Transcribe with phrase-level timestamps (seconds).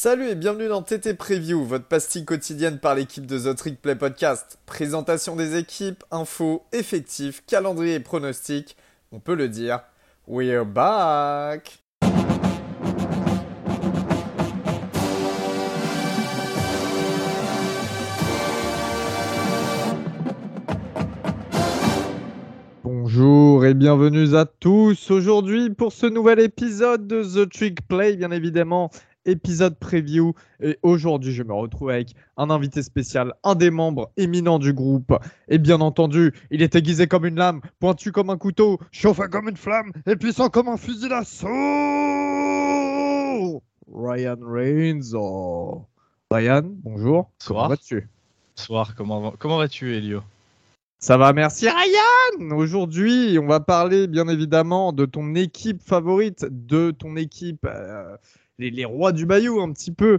[0.00, 3.96] Salut et bienvenue dans TT Preview, votre pastille quotidienne par l'équipe de The Trick Play
[3.96, 4.60] Podcast.
[4.64, 8.76] Présentation des équipes, infos, effectifs, calendrier et pronostics.
[9.10, 9.80] On peut le dire,
[10.28, 11.80] we're back!
[22.84, 28.30] Bonjour et bienvenue à tous aujourd'hui pour ce nouvel épisode de The Trick Play, bien
[28.30, 28.92] évidemment,
[29.28, 30.34] épisode preview.
[30.60, 35.14] Et aujourd'hui, je me retrouve avec un invité spécial, un des membres éminents du groupe.
[35.48, 39.48] Et bien entendu, il est aiguisé comme une lame, pointu comme un couteau, chauffé comme
[39.48, 41.48] une flamme et puissant comme un fusil d'assaut.
[43.94, 45.14] Ryan Reigns.
[45.14, 45.84] Oh.
[46.30, 47.30] Ryan, bonjour.
[47.38, 47.64] Soir.
[47.64, 48.08] Comment vas-tu?
[48.54, 50.22] Soir, comment, comment vas-tu, Elio?
[51.00, 52.56] Ça va, merci Ryan.
[52.56, 58.16] Aujourd'hui, on va parler bien évidemment de ton équipe favorite, de ton équipe, euh,
[58.58, 60.18] les, les rois du Bayou un petit peu.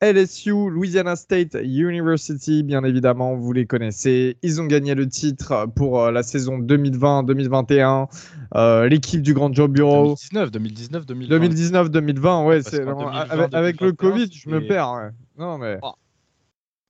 [0.00, 4.36] LSU, Louisiana State University, bien évidemment, vous les connaissez.
[4.42, 8.06] Ils ont gagné le titre pour euh, la saison 2020-2021.
[8.54, 10.14] Euh, L'équipe du Grand Joe Bureau.
[10.32, 11.38] 2019, 2019, 2020.
[11.38, 12.56] 2019-2020, ouais.
[12.62, 14.92] Parce c'est- qu'en 2020, avec, avec le 2021, Covid, je me perds.
[14.92, 15.10] ouais.
[15.36, 15.78] Non, mais.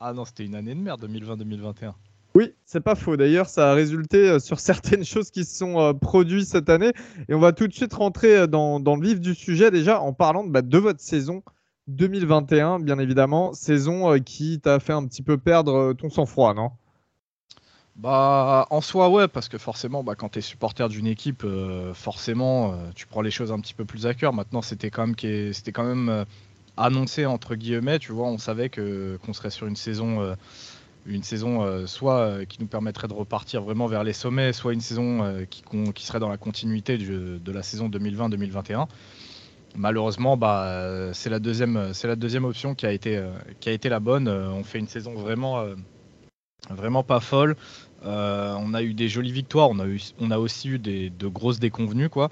[0.00, 1.94] Ah non, c'était une année de merde, 2020-2021.
[2.39, 3.17] Oui, c'est pas faux.
[3.17, 6.92] D'ailleurs, ça a résulté euh, sur certaines choses qui se sont euh, produites cette année.
[7.28, 10.12] Et on va tout de suite rentrer euh, dans, le vif du sujet déjà en
[10.12, 11.42] parlant de, bah, votre saison
[11.89, 13.55] 2021, bien évidemment.
[13.55, 16.70] Saison qui t'a fait un petit peu perdre ton sang-froid, non?
[17.97, 21.44] Bah, en soi, ouais, parce que forcément, bah, quand tu es supporter d'une équipe,
[21.94, 24.33] forcément, tu prends les choses un petit peu plus à cœur.
[24.33, 25.09] Maintenant, c'était quand
[25.83, 26.25] même,
[26.77, 30.36] annoncé, entre guillemets, tu vois, on savait qu'on serait sur une saison,
[31.09, 34.73] une saison euh, soit euh, qui nous permettrait de repartir vraiment vers les sommets, soit
[34.73, 35.62] une saison euh, qui,
[35.95, 38.87] qui serait dans la continuité de la saison 2020-2021.
[39.77, 43.73] Malheureusement, bah, euh, c'est la deuxième, la deuxième option qui a été, euh, qui a
[43.73, 44.28] été la bonne.
[44.28, 45.75] Euh, on fait une saison vraiment, euh,
[46.70, 47.56] vraiment pas folle.
[48.05, 51.11] Euh, on a eu des jolies victoires, on a, eu, on a aussi eu des,
[51.11, 52.09] de grosses déconvenues.
[52.09, 52.31] Quoi.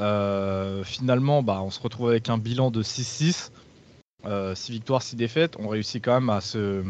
[0.00, 3.50] Euh, finalement, bah, on se retrouve avec un bilan de 6-6,
[4.54, 5.56] 6 victoires, 6 défaites.
[5.58, 6.82] On réussit quand même à se,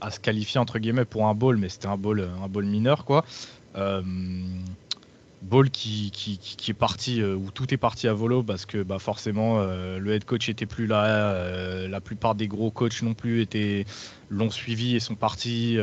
[0.00, 3.04] à se qualifier entre guillemets pour un bowl, mais c'était un bowl, un bowl mineur.
[3.04, 3.24] Quoi.
[3.76, 4.02] Euh,
[5.40, 8.82] Ball qui, qui, qui- est parti, euh, où tout est parti à volo parce que
[8.82, 13.14] bah, forcément euh, le head coach était plus là, la plupart des gros coachs non
[13.14, 13.84] plus étaient
[14.30, 15.78] l'ont suivi et sont partis.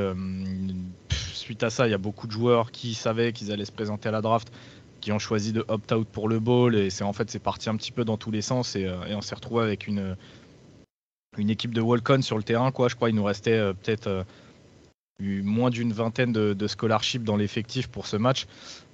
[1.10, 4.10] suite à ça, il y a beaucoup de joueurs qui savaient qu'ils allaient se présenter
[4.10, 4.52] à la draft,
[5.00, 7.78] qui ont choisi de opt-out pour le ball et c'est en fait c'est parti un
[7.78, 10.18] petit peu dans tous les sens et on s'est retrouvé avec une
[11.38, 12.88] une équipe de walk-on sur le terrain quoi.
[12.90, 14.24] Je crois il nous restait euh, peut-être euh,
[15.20, 18.46] eu moins d'une vingtaine de, de scholarships dans l'effectif pour ce match.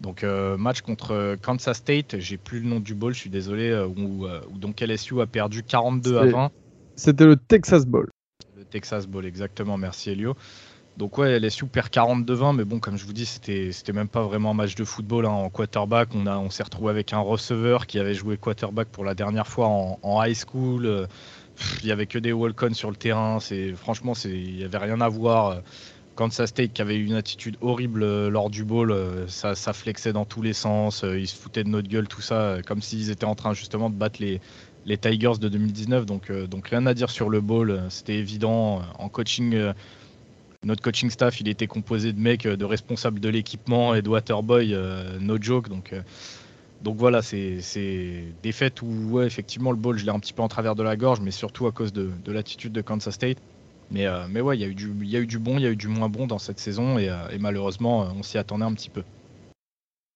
[0.01, 3.73] Donc euh, match contre Kansas State, j'ai plus le nom du bowl, je suis désolé,
[3.97, 6.51] où, où donc LSU a perdu 42 à C'est- 20.
[6.95, 8.09] C'était le Texas Bowl.
[8.57, 10.35] Le Texas Bowl, exactement, merci Elio.
[10.97, 14.21] Donc ouais, LSU perd 42-20, mais bon, comme je vous dis, c'était c'était même pas
[14.21, 15.25] vraiment un match de football.
[15.25, 15.29] hein.
[15.29, 19.05] En quarterback, on, a- on s'est retrouvé avec un receveur qui avait joué quarterback pour
[19.05, 21.07] la dernière fois en, en high school.
[21.83, 23.39] Il y avait que des walk-on sur le terrain.
[23.39, 25.61] C'est Franchement, c'est- il y avait rien à voir.
[26.15, 29.73] Kansas State qui avait eu une attitude horrible euh, lors du bowl, euh, ça, ça
[29.73, 32.81] flexait dans tous les sens, euh, ils se foutaient de notre gueule, tout ça, comme
[32.81, 34.41] s'ils étaient en train justement de battre les,
[34.85, 36.05] les Tigers de 2019.
[36.05, 38.81] Donc, donc rien à dire sur le bowl, c'était évident.
[38.99, 39.73] En coaching,
[40.63, 44.75] notre coaching staff, il était composé de mecs, de responsables de l'équipement et de waterboy,
[45.19, 45.69] no joke.
[45.69, 45.93] Donc,
[46.81, 47.59] donc voilà, c'est
[48.43, 50.97] des fêtes où effectivement le bowl, je l'ai un petit peu en travers de la
[50.97, 53.37] gorge, mais surtout à cause de, de l'attitude de Kansas State.
[53.91, 55.57] Mais, euh, mais ouais, il y, a eu du- il y a eu du bon,
[55.57, 58.23] il y a eu du moins bon dans cette saison et, euh, malheureusement, euh, on
[58.23, 59.03] s'y attendait un petit peu.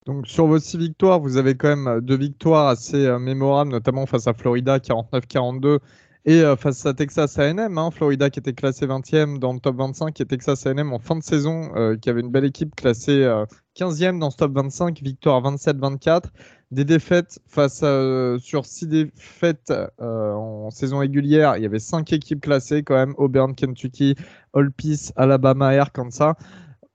[0.06, 4.28] Donc sur vos six victoires, vous avez quand même deux victoires assez mémorables, notamment face
[4.28, 5.80] à Florida 49-42
[6.26, 7.78] et face à Texas A&M.
[7.78, 7.90] hein.
[7.92, 11.24] Florida qui était classé 20e dans le top 25 et Texas A&M en fin de
[11.24, 11.72] saison
[12.02, 16.32] qui avait une belle équipe classée euh, 15e dans ce top 25, victoire 27-24.
[16.75, 19.72] Des défaites face à, euh, sur six défaites
[20.02, 24.16] euh, en saison régulière, il y avait cinq équipes classées quand même Auburn, Kentucky,
[24.53, 26.34] All Peace, Alabama et Arkansas.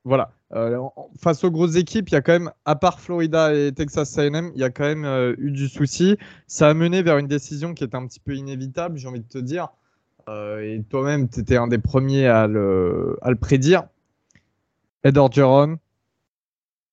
[0.04, 0.32] Voilà.
[0.52, 0.78] Euh,
[1.18, 4.52] face aux grosses équipes, il y a quand même, à part Florida et Texas A&M,
[4.54, 6.18] il y a quand même eu du souci.
[6.46, 9.28] Ça a mené vers une décision qui était un petit peu inévitable, j'ai envie de
[9.28, 9.68] te dire.
[10.28, 13.84] Et toi-même, tu étais un des premiers à le, à le prédire.
[15.04, 15.78] Ed Orgeron,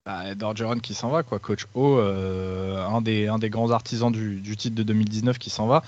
[0.07, 1.38] Bah, Ed Orgeron qui s'en va, quoi.
[1.38, 5.83] Coach O, euh, un, des, grands artisans du, titre de 2019 qui s'en va.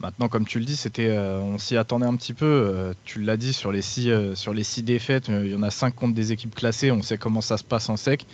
[0.00, 2.46] Maintenant, comme tu le dis, c'était, euh, on s'y attendait un petit peu.
[2.46, 5.94] euh, tu l'as dit sur les six, sur les défaites, il y en a cinq
[5.94, 6.90] contre des équipes classées.
[6.90, 8.26] On sait comment ça se passe en sec.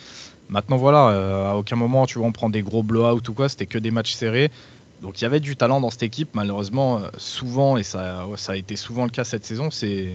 [0.49, 3.51] Maintenant, voilà, à aucun moment, tu on prend des gros blowouts ou quoi.
[3.51, 4.51] C'était que des matchs serrés.
[5.03, 8.57] Donc il y avait du talent dans cette équipe, malheureusement, souvent, et ça, ça a
[8.57, 10.09] été souvent le cas cette saison, c'est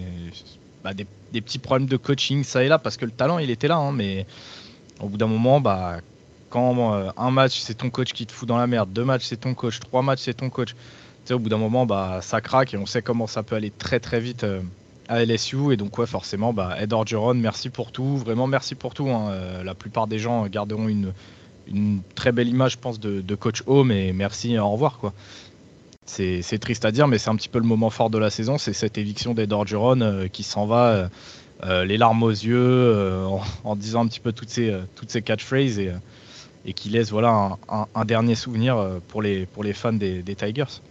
[0.83, 1.05] bah, des,
[1.41, 3.91] petits problèmes de coaching ça et là, parce que le talent il était là, hein,
[3.91, 4.25] mais
[5.01, 5.99] au bout d'un moment, bah,
[6.49, 9.37] quand un match c'est ton coach qui te fout dans la merde, deux matchs c'est
[9.37, 10.75] ton coach, trois matchs c'est ton coach,
[11.29, 13.99] au bout d'un moment, bah, ça craque et on sait comment ça peut aller très
[13.99, 14.45] très vite
[15.11, 15.73] à LSU.
[15.73, 18.17] Et donc, ouais, forcément, bah, Ed Orgeron, merci pour tout.
[18.17, 19.09] Vraiment, merci pour tout.
[19.09, 19.29] Hein.
[19.29, 21.13] Euh, la plupart des gens garderont une,
[22.15, 23.91] très belle image, je pense, de, coach home.
[23.91, 24.97] Et merci, au revoir.
[24.97, 25.13] quoi.
[26.05, 28.57] C'est triste à dire, mais c'est un petit peu le moment fort de la saison.
[28.57, 31.09] C'est cette éviction d'Ed Orgeron euh, qui s'en va.
[31.63, 33.25] Euh, les larmes aux yeux,
[33.63, 38.05] en, disant un petit peu toutes ces, toutes ces catchphrases et, qui laisse voilà, un,
[38.05, 40.81] dernier souvenir pour les, pour les fans des Tigers.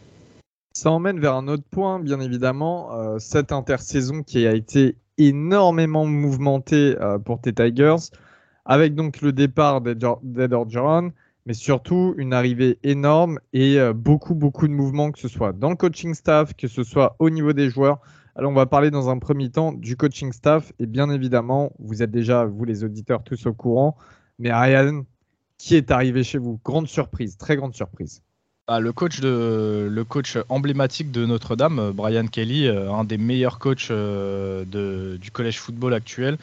[0.73, 6.07] Ça emmène vers un autre point, bien évidemment, euh, cette intersaison qui a été énormément
[6.07, 7.97] mouvementée euh, pour tes Tigers,
[8.65, 11.11] avec donc le départ d'Ed Orgeron,
[11.45, 15.71] mais surtout une arrivée énorme et euh, beaucoup, beaucoup de mouvements, que ce soit dans
[15.71, 17.99] le coaching staff, que ce soit au niveau des joueurs.
[18.37, 22.03] Alors, on va parler dans un premier temps du coaching staff, et bien évidemment, vous
[22.03, 23.97] êtes déjà, vous les auditeurs, tous au courant,
[24.39, 25.03] mais Ryan,
[25.59, 26.61] qui est arrivé chez vous?
[26.65, 28.23] Grande surprise, très grande surprise.
[28.73, 33.19] Ah, le, coach de, le coach emblématique de Notre-Dame, euh, Brian Kelly, euh, un des
[33.19, 36.39] meilleurs coachs euh, de, du collège football actuel.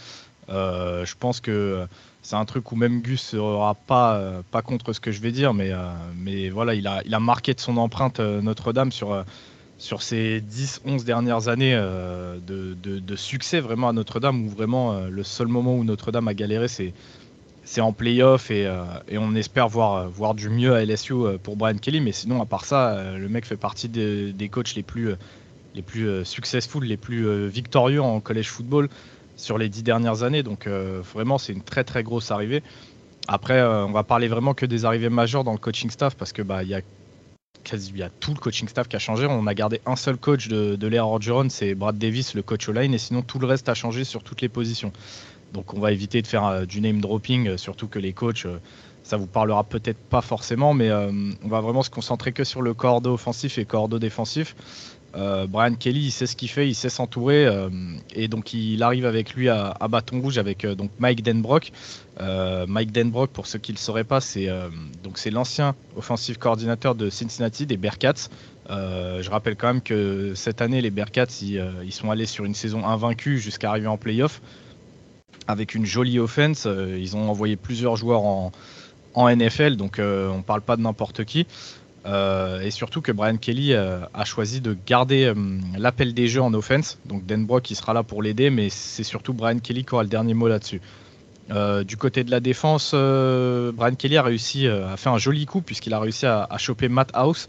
[0.50, 1.88] je pense que
[2.22, 5.54] c'est un truc où même Gus sera pas, pas contre ce que je vais dire,
[5.54, 5.72] mais,
[6.18, 9.24] mais voilà, il a, il a marqué de son empreinte Notre-Dame sur,
[9.77, 15.47] sur ces 10-11 dernières années de, de, succès vraiment à Notre-Dame, où vraiment le seul
[15.47, 16.94] moment où Notre-Dame a galéré, c'est
[17.68, 21.38] c'est en playoff et, euh, et, on espère voir, voir du mieux à LSU euh,
[21.38, 22.00] pour Brian Kelly.
[22.00, 25.12] Mais sinon, à part ça, euh, le mec fait partie des, coachs les plus,
[25.75, 28.88] les plus successful, les plus victorieux en college football
[29.35, 30.44] sur les dix dernières années.
[30.44, 32.63] Donc vraiment, c'est une très très grosse arrivée.
[33.27, 36.41] Après, on va parler vraiment que des arrivées majeures dans le coaching staff parce que
[36.41, 36.81] bah y a
[37.63, 39.25] quasi il y a tout le coaching staff qui a changé.
[39.25, 42.68] On a gardé un seul coach de, de l'ère Orgeron, c'est Brad Davis, le coach
[42.69, 44.92] online, et sinon tout le reste a changé sur toutes les positions.
[45.54, 48.45] Donc on va éviter de faire euh, du name dropping, euh, surtout que les coachs,
[48.45, 48.59] euh,
[49.04, 52.74] ça vous parlera peut-être pas forcément, mais on va vraiment se concentrer que sur le
[52.74, 54.54] cordeau offensif et cordeau défensif.
[55.48, 57.48] Brian Kelly, il sait ce qu'il fait, il sait s'entourer,
[58.14, 61.72] et donc il arrive avec lui à, bâton rouge avec donc Mike Denbrock.
[62.19, 64.48] Mike Denbrock, pour ceux qui ne le sauraient pas, c'est
[65.04, 68.30] donc l'ancien offensive coordinateur de Cincinnati des Bearcats.
[68.69, 72.56] je rappelle quand même que cette année, les Bearcats, ils, ils sont allés sur une
[72.56, 74.42] saison invaincue jusqu'à arriver en playoff
[75.48, 76.66] avec une jolie offense.
[76.66, 78.52] Euh, ils ont envoyé plusieurs joueurs en,
[79.19, 81.48] NFL, donc euh, on ne parle pas de n'importe qui.
[82.07, 85.33] Euh, et surtout que Brian Kelly a choisi de garder
[85.77, 87.00] l'appel des jeux en offense.
[87.06, 90.09] Donc Denbrock qui sera là pour l'aider, mais c'est surtout Brian Kelly qui aura le
[90.09, 90.81] dernier mot là-dessus.
[91.86, 95.94] du côté de la défense, Brian Kelly a réussi à faire un joli coup puisqu'il
[95.94, 97.48] a réussi à, choper Matt House,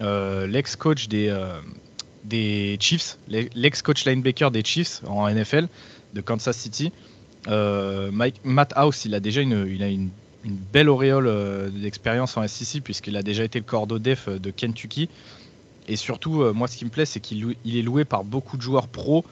[0.00, 5.68] l'ex-coach des, Chiefs, l'ex-coach linebacker des Chiefs en NFL
[6.14, 6.92] de Kansas City.
[7.48, 8.10] Euh,
[8.44, 10.10] Matt House, il a déjà une, il a une,
[10.44, 14.50] belle auréole euh, d'expérience en SEC puisqu'il a déjà été le cordeau def euh, de
[14.50, 15.08] Kentucky.
[15.88, 18.86] Et surtout, moi, ce qui me plaît, c'est qu'il est loué par beaucoup de joueurs
[18.86, 19.24] pros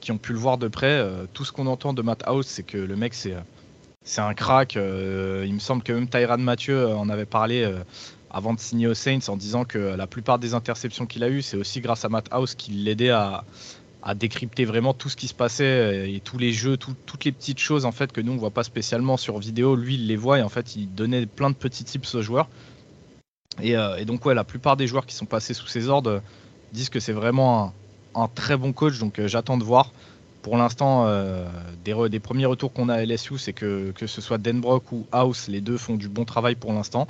[0.00, 1.04] qui ont pu le voir de près.
[1.32, 3.34] tout ce qu'on entend de Matt House, c'est que le mec, c'est
[4.04, 4.76] c'est un crack.
[4.76, 7.68] il me semble que même Tyran Mathieu en avait parlé
[8.30, 11.42] avant de signer aux Saints en disant que la plupart des interceptions qu'il a eues,
[11.42, 13.44] c'est aussi grâce à Matt House qui l'aidait à,
[14.02, 17.32] à décrypter vraiment tout ce qui se passait euh, et tous les jeux, toutes les
[17.32, 19.76] petites choses en fait que nous on voit pas spécialement sur vidéo.
[19.76, 22.48] Lui il les voit et en fait il donnait plein de petits tips aux joueurs.
[23.62, 26.22] Et, euh, donc ouais, la plupart des joueurs qui sont passés sous ses ordres
[26.72, 27.74] disent que c'est vraiment
[28.14, 28.98] un, très bon coach.
[28.98, 29.92] Donc euh, j'attends de voir.
[30.42, 31.06] Pour l'instant,
[31.84, 35.48] des, premiers retours qu'on a à LSU, c'est que que ce soit Denbrock ou House,
[35.48, 37.06] les deux font du bon travail pour l'instant.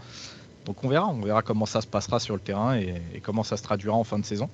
[0.64, 3.56] Donc on verra, on verra comment ça se passera sur le terrain et comment ça
[3.56, 4.50] se traduira en fin de saison.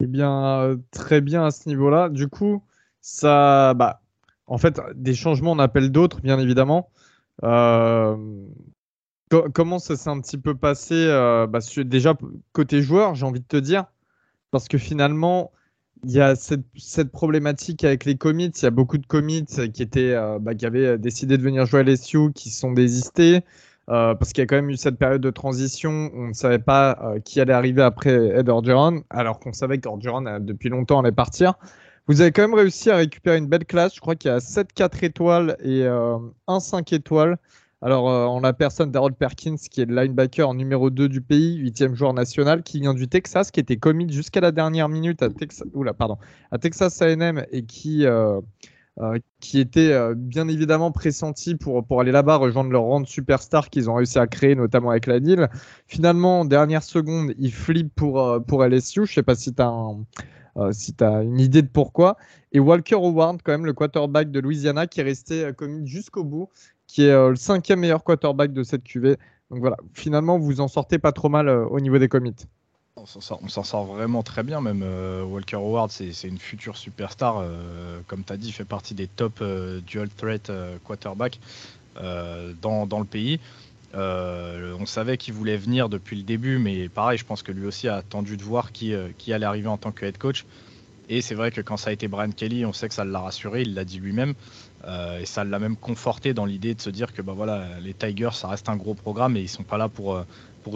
[0.00, 2.08] Eh bien, euh, très bien à ce niveau-là.
[2.08, 2.62] Du coup,
[3.00, 4.00] ça, bah,
[4.46, 6.90] en fait, des changements, on appelle d'autres, bien évidemment.
[7.44, 8.16] Euh,
[9.54, 12.16] comment ça s'est un petit peu passé euh, bah, Déjà,
[12.52, 13.84] côté joueur, j'ai envie de te dire,
[14.50, 15.52] parce que finalement,
[16.04, 18.52] il y a cette, problématique avec les commits.
[18.56, 21.80] Il y a beaucoup de commits qui, étaient, bah, qui avaient décidé de venir jouer
[21.80, 23.42] à LSU, qui sont désistés.
[23.88, 26.60] Euh, parce qu'il y a quand même eu cette période de transition on ne savait
[26.60, 31.00] pas euh, qui allait arriver après Ed Orgeron, alors qu'on savait qu'Orgeron, euh, depuis longtemps,
[31.00, 31.54] allait partir.
[32.06, 33.94] Vous avez quand même réussi à récupérer une belle classe.
[33.94, 37.36] Je crois qu'il y a 7 4 étoiles et un 5 étoiles.
[37.82, 41.94] Alors, en la personne d'Harold Perkins, qui est le linebacker numéro 2 du pays, 8
[41.94, 45.68] joueur national, qui vient du Texas, qui était commis jusqu'à la dernière minute à Texas,
[45.96, 46.18] pardon,
[46.50, 48.04] à Texas AM et qui
[49.40, 53.88] qui était bien évidemment pressenti pour, pour aller là-bas rejoindre leur rang de superstar qu'ils
[53.88, 55.48] ont réussi à créer, notamment avec la deal.
[55.86, 59.06] Finalement, en dernière seconde, ils flippent pour, pour LSU.
[59.06, 62.16] Je sais pas si tu as, si une idée de pourquoi.
[62.52, 66.48] Et Walker Howard, quand même, le quarterback de Louisiana, qui est resté commis jusqu'au bout,
[66.86, 69.16] qui est le cinquième meilleur quarterback de cette QV.
[69.50, 72.36] Donc voilà, finalement, vous en sortez pas trop mal au niveau des commits.
[73.02, 73.06] On
[73.48, 78.24] s'en sort, vraiment très bien, même euh, Walker Howard, c'est une future superstar, euh, comme
[78.24, 80.52] tu as dit, fait partie des top euh, dual threat
[80.84, 81.40] quarterback
[81.96, 83.40] dans, le pays.
[83.94, 87.88] on savait qu'il voulait venir depuis le début, mais pareil, je pense que lui aussi
[87.88, 88.92] a attendu de voir qui,
[89.32, 90.44] allait arriver en tant que head coach.
[91.08, 93.20] Et c'est vrai que quand ça a été Brian Kelly, on sait que ça l'a
[93.20, 94.34] rassuré, il l'a dit lui-même.
[94.86, 97.34] et ça l'a même conforté dans l'idée de se dire que bah
[97.80, 100.22] les Tigers, ça reste un gros programme et ils sont pas là pour,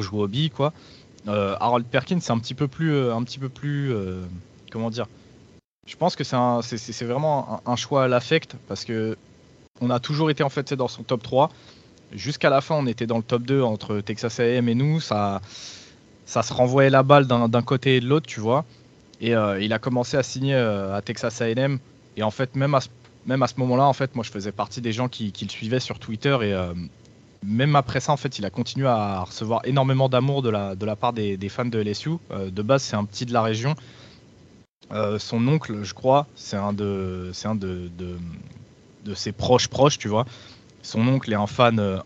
[0.02, 0.50] jouer au billes.
[1.28, 4.23] Euh, Harold Perkins, c'est un petit peu plus, euh, un petit peu plus, euh,
[4.71, 5.07] comment dire?
[5.87, 9.19] Je pense que c'est vraiment un, choix à l'affect parce que
[9.83, 11.50] on a toujours été en dans son top 3.
[12.12, 15.00] Jusqu'à la fin, on était dans le top 2 entre Texas A&M et nous.
[15.00, 15.43] Ça,
[16.26, 18.64] se renvoyait la balle d'un côté et de l'autre, tu vois.
[19.21, 21.78] Et il a commencé à signer à Texas A&M.
[22.16, 25.09] Et en fait, même à ce, moment-là, en fait, moi, je faisais partie des gens
[25.09, 26.54] qui, qui le suivaient sur Twitter et
[27.47, 30.87] même après ça, en fait, il a continué à recevoir énormément d'amour de la, de
[30.87, 32.11] la part des, fans de LSU.
[32.31, 33.75] Euh, de base, c'est un petit de la région.
[34.93, 37.91] Euh, son oncle, je crois, c'est un de, c'est un de,
[39.05, 40.27] de, ses proches proches, tu vois.
[40.83, 41.99] Son oncle est un fan euh,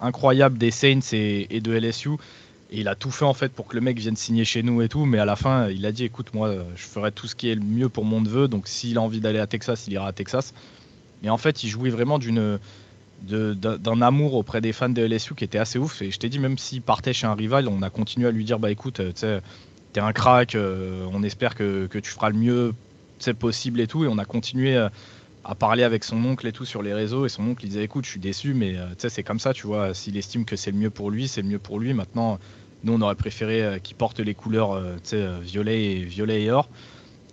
[0.00, 2.10] incroyable des Saints et, de LSU.
[2.70, 4.80] Et il a tout fait en fait pour que le mec vienne signer chez nous
[4.82, 5.04] et tout.
[5.04, 7.54] Mais à la fin, il a dit écoute, moi, je ferai tout ce qui est
[7.54, 8.48] le mieux pour mon neveu.
[8.48, 10.54] Donc s'il a envie d'aller à Texas, il ira à Texas.
[11.22, 12.58] Et en fait, il jouait vraiment d'une
[13.22, 16.02] d'un amour auprès des fans de LSU qui était assez ouf.
[16.02, 18.44] Et je t'ai dit, même s'il partait chez un rival, on a continué à lui
[18.44, 19.26] dire bah écoute, tu
[19.92, 22.74] t'es un crack, euh, on espère que, tu feras le mieux
[23.38, 24.04] possible et tout.
[24.04, 24.90] Et on a continué à,
[25.58, 27.26] parler avec son oncle et tout sur les réseaux.
[27.26, 29.66] Et son oncle il disait écoute, je suis déçu, mais euh, c'est comme ça, tu
[29.66, 29.94] vois.
[29.94, 31.92] S'il estime que c'est le mieux pour lui, c'est le mieux pour lui.
[31.92, 32.38] Maintenant,
[32.84, 34.80] nous, on aurait préféré euh, qu'il porte les couleurs
[35.42, 36.68] violet, et, violet et or.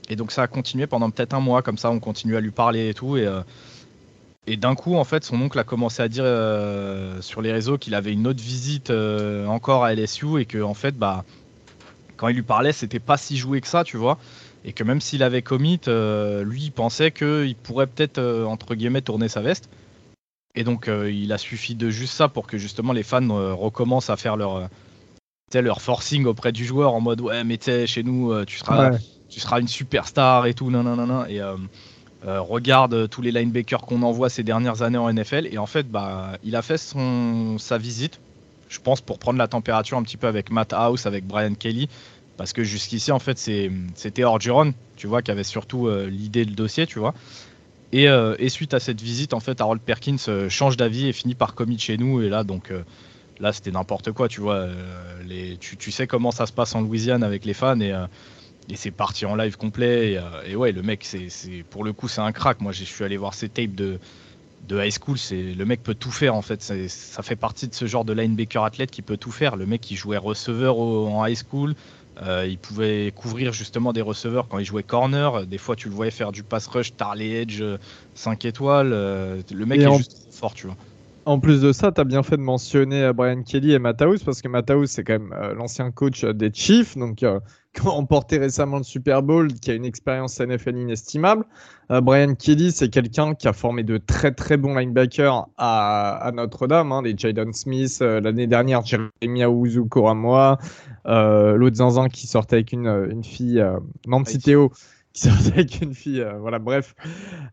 [0.09, 2.51] Et donc ça a continué pendant peut-être un mois, comme ça on continue à lui
[2.51, 3.17] parler et tout.
[3.17, 3.27] Et,
[4.47, 7.77] et d'un coup, en fait, son oncle a commencé à dire euh, sur les réseaux
[7.77, 11.25] qu'il avait une autre visite euh, encore à LSU et que, en fait, bah,
[12.15, 14.17] quand il lui parlait, c'était pas si joué que ça, tu vois.
[14.63, 19.01] Et que même s'il avait commit, euh, lui, il pensait qu'il pourrait peut-être, entre guillemets,
[19.01, 19.69] tourner sa veste.
[20.55, 24.17] Et donc, il a suffi de juste ça pour que justement les fans recommencent à
[24.17, 24.69] faire leur,
[25.53, 28.97] leur forcing auprès du joueur en mode ouais, mais tu chez nous, tu seras,
[29.29, 31.25] tu seras une superstar et tout, non.
[31.27, 31.39] Et
[32.27, 35.47] euh, regarde tous les linebackers qu'on envoie ces dernières années en NFL.
[35.49, 38.19] Et en fait, bah, il a fait son, sa visite,
[38.67, 41.87] je pense, pour prendre la température un petit peu avec Matt House, avec Brian Kelly.
[42.35, 46.53] Parce que jusqu'ici, en fait, c'était Orgeron, tu vois, qui avait surtout euh, l'idée du
[46.53, 47.13] dossier, tu vois.
[47.95, 51.55] Euh, et, suite à cette visite, en fait, Harold Perkins change d'avis et finit par
[51.55, 52.21] commit chez nous.
[52.21, 52.73] Et là, donc,
[53.39, 54.67] là, c'était n'importe quoi, tu vois.
[55.25, 57.79] Les, tu, tu, sais comment ça se passe en Louisiane avec les fans.
[57.79, 57.93] Et
[58.69, 60.11] et c'est parti en live complet.
[60.13, 61.29] Et, euh, ouais, le mec, c'est,
[61.69, 62.61] pour le coup, c'est un crack.
[62.61, 63.99] Moi, je suis allé voir ses tapes de,
[64.67, 65.17] de high school.
[65.17, 66.61] C'est, le mec peut tout faire en fait.
[66.61, 69.55] ça fait partie de ce genre de linebacker athlète qui peut tout faire.
[69.55, 71.75] Le mec, il jouait receveur en high school.
[72.23, 75.45] Euh, il pouvait couvrir justement des receveurs quand il jouait corner.
[75.45, 77.63] Des fois, tu le voyais faire du pass rush, tarley edge,
[78.15, 78.91] 5 étoiles.
[78.91, 80.75] Euh, le mec est juste trop fort, tu vois.
[81.25, 84.41] En plus de ça, tu as bien fait de mentionner Brian Kelly et Matthaus parce
[84.41, 86.97] que Matthaus, c'est quand même l'ancien coach des Chiefs.
[86.97, 87.23] Donc,
[87.77, 91.45] qui ont remporté récemment le Super Bowl, qui a une expérience NFL inestimable.
[91.91, 96.91] Euh, Brian Kelly, c'est quelqu'un qui a formé de très très bons linebackers à, Notre-Dame,
[96.91, 100.57] hein, les Jadon Smith, euh, l'année dernière Jeremy Aouzou Koramoa,
[101.05, 103.63] euh, l'autre Zanzan qui sortait avec une, une fille,
[104.07, 104.71] Nancy Théo,
[105.25, 106.21] avec une fille.
[106.21, 106.95] Euh, voilà, bref.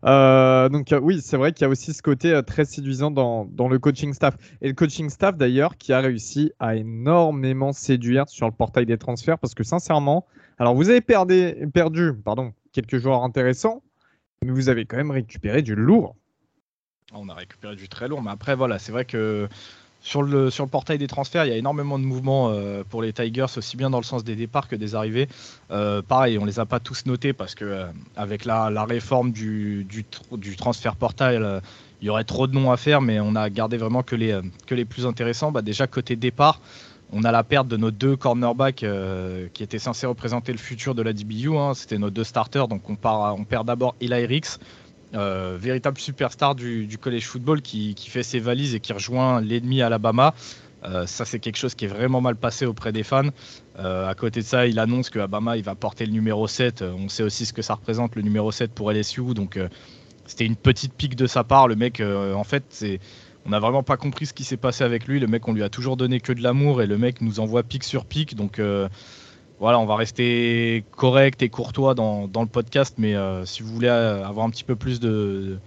[0.03, 3.45] Euh, donc euh, oui, c'est vrai qu'il y a aussi ce côté très séduisant dans,
[3.45, 4.35] dans, le coaching staff.
[4.61, 8.97] Et le coaching staff d'ailleurs qui a réussi à énormément séduire sur le portail des
[8.97, 10.25] transferts parce que sincèrement,
[10.59, 13.81] alors vous avez perdu, perdu pardon, quelques joueurs intéressants,
[14.43, 16.15] mais vous avez quand même récupéré du lourd.
[17.13, 19.47] On a récupéré du très lourd, mais après voilà, c'est vrai que
[20.05, 23.47] sur le, portail des transferts, il y a énormément de mouvements euh, pour les Tigers,
[23.57, 25.27] aussi bien dans le sens des départs que des arrivées.
[25.71, 27.85] Euh, pareil, on les a pas tous notés parce que euh,
[28.15, 30.05] avec la, réforme du,
[30.59, 31.43] transfert portail,
[32.01, 34.85] il y aurait trop de noms à faire, mais on a gardé vraiment que les,
[34.85, 35.51] plus intéressants.
[35.51, 36.61] Bah, déjà, côté départ,
[37.11, 38.85] on a la perte de nos deux cornerbacks
[39.53, 41.57] qui étaient censés représenter le futur de la DBU.
[41.57, 41.73] Hein.
[41.73, 44.59] C'était nos deux starters, donc on perd d'abord Eli Ricks
[45.15, 50.33] euh, véritable superstar du, college football qui, fait ses valises et qui rejoint l'ennemi Alabama.
[50.83, 53.29] Euh, ça, c'est quelque chose qui est vraiment mal passé auprès des fans.
[53.79, 56.83] Euh, à côté de ça, il annonce que Alabama il va porter le numéro 7.
[56.83, 59.33] On sait aussi ce que ça représente, le numéro 7 pour LSU.
[59.33, 59.59] Donc,
[60.25, 61.67] c'était une petite pique de sa part.
[61.67, 62.99] Le mec, en fait, c'est
[63.47, 65.19] on n'a vraiment pas compris ce qui s'est passé avec lui.
[65.19, 67.63] Le mec, on lui a toujours donné que de l'amour et le mec nous envoie
[67.63, 68.35] pique sur pique.
[68.35, 68.59] Donc
[69.59, 73.87] voilà, on va rester correct et courtois dans, le podcast, mais euh, si vous voulez
[73.87, 75.59] euh, avoir un petit peu plus de,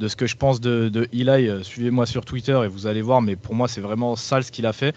[0.00, 3.22] ce que je pense de, de Eli, euh, suivez-moi sur Twitter et vous allez voir,
[3.22, 4.94] mais pour moi c'est vraiment sale ce qu'il a fait.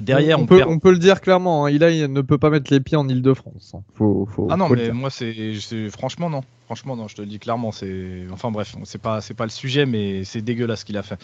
[0.00, 2.80] Derrière, on, peut, on, peut, le dire clairement, hein, Eli ne peut pas mettre les
[2.80, 3.74] pieds en Ile-de-France.
[3.74, 3.82] Hein.
[4.50, 6.42] ah non, mais moi c'est franchement non.
[6.66, 7.72] Franchement non, je te le dis clairement.
[7.72, 11.18] C'est enfin bref, c'est pas pas le sujet, mais c'est dégueulasse ce qu'il a fait.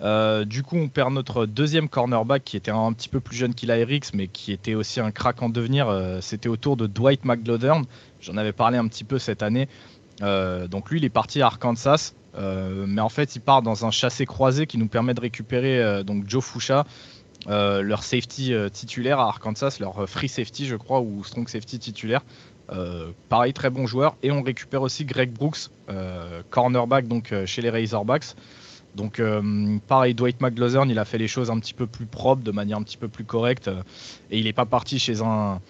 [0.00, 3.54] Euh, du coup, on perd notre deuxième cornerback qui était un, petit peu plus jeune
[3.54, 5.88] qu'il Eriks, mais qui était aussi un crack en devenir.
[5.88, 7.82] Euh, c'était au tour de Dwight McLaughlin.
[8.20, 9.68] J'en avais parlé un petit peu cette année.
[10.22, 13.90] Euh, donc lui, il est parti à Arkansas, mais en fait, il part dans un
[13.90, 16.84] chassé croisé qui nous permet de récupérer donc Joe Foucha,
[17.46, 22.22] leur safety titulaire à Arkansas, leur free safety, je crois, ou strong safety titulaire.
[23.28, 24.16] pareil, très bon joueur.
[24.22, 25.70] Et on récupère aussi Greg Brooks,
[26.50, 28.34] cornerback donc chez les Razorbacks.
[28.94, 32.42] Donc euh, pareil, Dwight McGlothern, il a fait les choses un petit peu plus propres,
[32.42, 33.82] de manière un petit peu plus correcte, euh,
[34.30, 35.60] et il n'est pas parti chez un,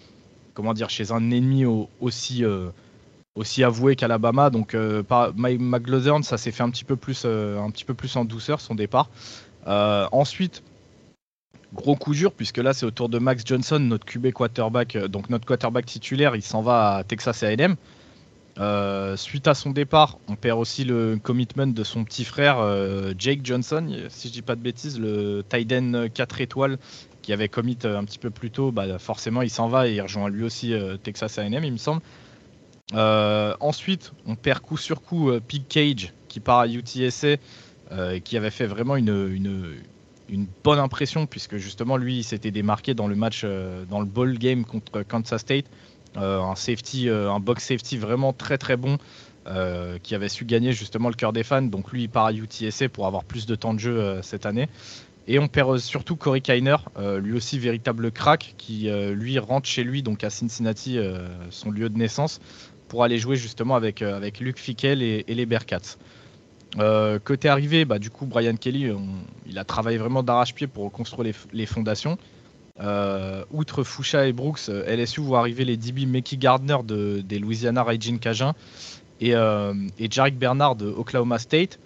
[0.52, 1.64] comment dire, chez un ennemi
[2.00, 2.68] aussi, euh,
[3.34, 4.50] aussi avoué qu'Alabama.
[4.50, 4.76] Donc
[5.36, 8.60] Mike McGlothern, ça s'est fait un petit peu plus, un petit peu plus en douceur
[8.60, 9.08] son départ.
[9.66, 10.62] ensuite,
[11.74, 15.28] gros coup dur, puisque là c'est au tour de Max Johnson, notre QB quarterback, donc
[15.28, 17.76] notre quarterback titulaire, il s'en va à Texas A&M.
[18.60, 23.12] Euh, suite à son départ, on perd aussi le commitment de son petit frère euh,
[23.18, 26.78] Jake Johnson, si je dis pas de bêtises, le Tiden 4 étoiles
[27.22, 28.70] qui avait commit euh, un petit peu plus tôt.
[28.70, 32.02] Bah, forcément, il s'en va et il rejoint lui aussi Texas A&M, il me semble.
[32.92, 37.36] ensuite, on perd coup sur coup Pig Cage qui part à UTSA,
[38.22, 39.78] qui avait fait vraiment une,
[40.62, 44.64] bonne impression puisque justement lui, il s'était démarqué dans le match, dans le ball game
[44.64, 45.66] contre Kansas State.
[46.16, 48.98] Euh, un safety, euh, un box safety vraiment très très bon.
[49.46, 51.60] Euh, qui avait su gagner justement le cœur des fans.
[51.60, 54.70] Donc lui, il part à pour avoir plus de temps de jeu cette année.
[55.28, 56.76] Et on perd surtout Corey Kiner,
[57.20, 60.98] lui aussi véritable crack, qui lui rentre chez lui, donc à Cincinnati,
[61.50, 62.40] son lieu de naissance,
[62.88, 65.98] pour aller jouer justement avec, avec Luke Fickel et, les Bearcats.
[67.24, 68.90] Côté arrivé, bah, du coup, Brian Kelly,
[69.46, 72.18] il a travaillé vraiment d'arrache-pied pour reconstruire les fondations.
[72.80, 77.38] Euh, outre Foucha et Brooks, euh, LSU voit arriver les DB Mickey Gardner de, des
[77.38, 78.52] Louisiana Raging Cajun
[79.20, 81.78] et, euh, et Jarek Bernard de Oklahoma State.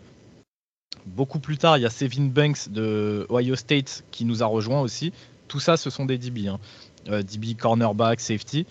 [1.05, 4.81] Beaucoup plus tard, il y a Sevin Banks de Ohio State qui nous a rejoint
[4.81, 5.13] aussi.
[5.47, 6.49] Tout ça, ce sont des DB.
[6.49, 6.59] Hein.
[7.07, 8.67] DB, cornerback, safety.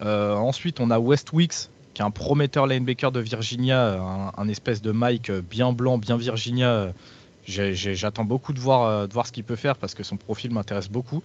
[0.00, 3.98] ensuite, on a West Weeks, qui est un prometteur linebacker de Virginia,
[4.36, 6.92] un, espèce de Mike bien blanc, bien Virginia.
[7.46, 10.90] J'attends beaucoup de voir, de voir ce qu'il peut faire parce que son profil m'intéresse
[10.90, 11.22] beaucoup.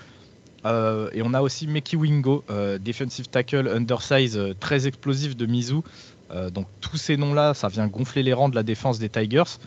[0.65, 5.45] Euh, et on a aussi Meki Wingo, euh, defensive tackle undersize euh, très explosif de
[5.45, 5.81] Mizu.
[6.53, 9.57] donc tous ces noms-là, ça vient gonfler les rangs de la défense des Tigers.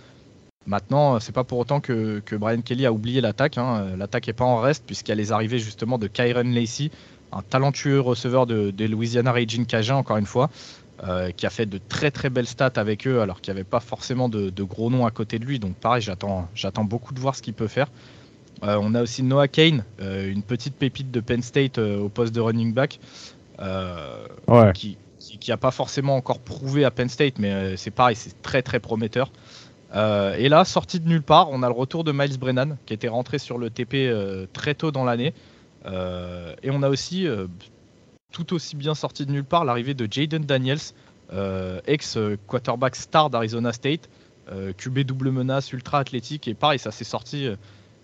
[0.66, 3.58] Maintenant, c'est pas pour autant que, Brian Kelly a oublié l'attaque.
[3.58, 3.96] Hein.
[3.98, 6.90] L'attaque n'est pas en reste puisqu'il y a les arrivées justement de Kyron Lacey,
[7.32, 10.48] un talentueux receveur de, Louisiana Raging Cajun encore une fois,
[11.36, 13.80] qui a fait de très très belles stats avec eux alors qu'il n'y avait pas
[13.80, 15.58] forcément de, de, gros noms à côté de lui.
[15.58, 17.88] Donc pareil, j'attends beaucoup de voir ce qu'il peut faire.
[18.62, 22.08] Euh, on a aussi Noah Kane, euh, une petite pépite de Penn State euh, au
[22.08, 22.98] poste de running back,
[24.74, 28.62] qui, qui, a pas forcément encore prouvé à Penn State, mais c'est pareil, c'est très
[28.62, 29.30] très prometteur.
[29.94, 33.08] et là, sorti de nulle part, on a le retour de Miles Brennan, qui était
[33.08, 34.12] rentré sur le TP
[34.52, 35.32] très tôt dans l'année.
[35.86, 37.26] et on a aussi,
[38.34, 40.92] tout aussi bien sorti de nulle part, l'arrivée de Jaden Daniels,
[41.86, 44.10] ex-quarterback star d'Arizona State,
[44.76, 46.48] QB double menace, ultra athlétique.
[46.48, 47.48] Et pareil, ça s'est sorti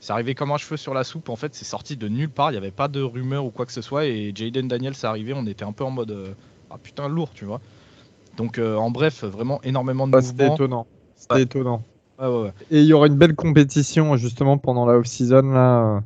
[0.00, 1.28] c'est arrivé comme un cheveu sur la soupe.
[1.28, 2.50] En fait, c'est sorti de nulle part.
[2.50, 4.06] Il n'y avait pas de rumeur ou quoi que ce soit.
[4.06, 5.34] Et Jaden Daniel, c'est arrivé.
[5.34, 6.32] On était un peu en mode euh,
[6.70, 7.60] ah putain lourd, tu vois.
[8.36, 10.28] Donc euh, en bref, vraiment énormément de mouvements.
[10.28, 10.86] C'était étonnant.
[11.16, 11.82] C'était étonnant.
[12.70, 16.00] et il y aura une belle compétition justement pendant la off-season là euh,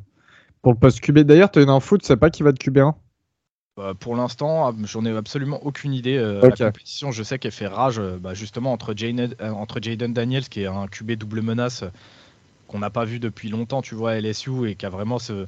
[0.60, 1.20] pour le post QB.
[1.20, 2.94] D'ailleurs, tu as une info, tu sais pas qui va être QB1
[3.76, 6.16] bah, pour l'instant, j'en ai absolument aucune idée.
[6.42, 8.94] La compétition, je sais qu'elle fait rage bah, justement entre,
[9.42, 11.84] entre Jaden Daniels, qui est un QB double menace,
[12.68, 15.46] qu'on n'a pas vu depuis longtemps, tu vois, à LSU, et qui a vraiment ce,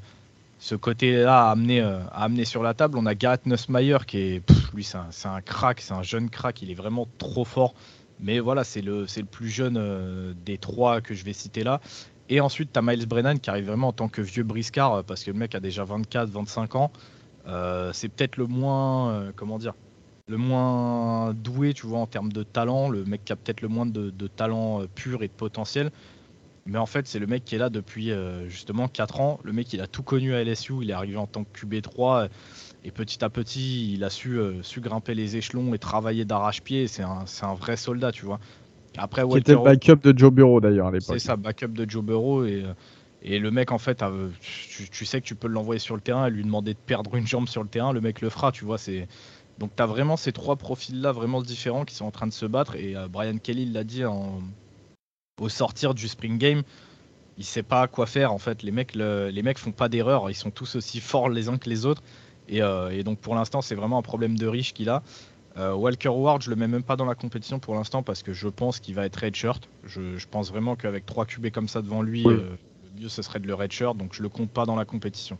[0.58, 2.98] ce côté-là à amener, euh, à amener sur la table.
[2.98, 6.62] On a Garrett Nussmeyer qui est, lui, c'est un, un, crack, c'est un jeune crack,
[6.62, 7.74] il est vraiment trop fort.
[8.20, 11.80] Mais voilà, c'est le, le plus jeune euh, des trois que je vais citer là.
[12.28, 15.02] Et ensuite, tu as Miles Brennan qui arrive vraiment en tant que vieux briscard, euh,
[15.02, 16.90] parce que le mec a déjà 24, 25 ans.
[17.92, 19.74] C'est peut-être le moins, comment dire,
[20.28, 23.68] le moins doué, tu vois, en termes de talent, le mec qui a peut-être le
[23.68, 25.90] moins de, de talent pur et de potentiel.
[26.66, 29.38] Mais en fait, c'est le mec qui est là depuis euh, justement 4 ans.
[29.44, 30.74] Le mec, il a tout connu à LSU.
[30.82, 32.28] Il est arrivé en tant que QB3.
[32.84, 36.88] Et petit à petit, il a su, su grimper les échelons et travailler d'arrache-pied.
[36.88, 38.40] C'est un, un, vrai soldat, tu vois.
[38.98, 41.18] Après, Qui était le backup de Joe Bureau d'ailleurs à l'époque.
[41.18, 42.44] C'est ça, backup de Joe Bureau.
[42.44, 42.64] Et,
[43.22, 44.04] et le mec, en fait,
[44.40, 47.26] tu, sais que tu peux l'envoyer sur le terrain et lui demander de perdre une
[47.26, 47.92] jambe sur le terrain.
[47.92, 48.78] Le mec le fera, tu vois.
[48.78, 49.08] C'est
[49.58, 52.46] donc tu as vraiment ces trois profils-là vraiment différents qui sont en train de se
[52.46, 52.76] battre.
[52.76, 56.62] Et euh, Brian Kelly l'a dit au sortir du Spring Game,
[57.38, 58.62] il sait pas quoi faire en fait.
[58.62, 61.68] Les mecs, les mecs font pas d'erreur, ils sont tous aussi forts les uns que
[61.68, 62.02] les autres.
[62.48, 65.02] Et, euh, donc pour l'instant, c'est vraiment un problème de riche qu'il a.
[65.56, 68.34] Euh, Walker Ward, je le mets même pas dans la compétition pour l'instant parce que
[68.34, 69.68] je pense qu'il va être redshirt.
[69.84, 72.58] Je, je pense vraiment qu'avec trois QB comme ça devant lui, le
[73.00, 73.96] mieux ce serait de le redshirt.
[73.96, 75.38] Donc je le compte pas dans la compétition.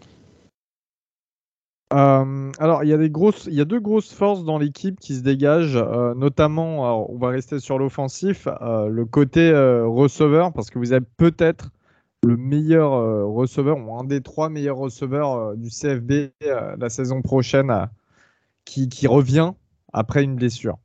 [1.93, 7.09] Euh, alors, il y, a deux grosses forces dans l'équipe qui se dégagent, euh, notamment,
[7.11, 11.71] on va rester sur l'offensif, euh, le côté receveur, parce que vous avez peut-être
[12.25, 12.91] le meilleur
[13.33, 17.89] receveur, ou un des trois meilleurs receveurs du CFB la saison prochaine,
[18.65, 19.53] qui revient
[19.93, 20.79] après une blessure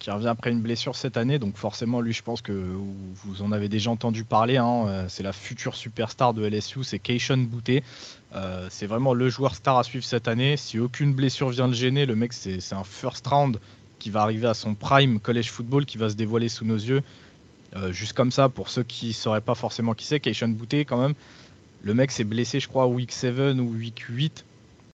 [0.00, 3.52] qui revient après une blessure cette année, donc forcément lui je pense que vous en
[3.52, 7.70] avez déjà entendu parler, hein, euh, c'est la future superstar de LSU, c'est Keishon Boutte.
[8.34, 10.56] Euh, c'est vraiment le joueur star à suivre cette année.
[10.56, 13.60] Si aucune blessure vient le gêner, le mec c'est un first round
[14.00, 17.02] qui va arriver à son prime college football qui va se dévoiler sous nos yeux.
[17.76, 20.74] Euh, juste comme ça, pour ceux qui ne sauraient pas forcément qui c'est, Keishon Boutte
[20.74, 21.14] quand même,
[21.82, 24.44] le mec s'est blessé je crois week 7 ou week 8